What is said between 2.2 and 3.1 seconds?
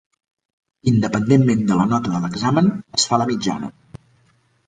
l'examen, es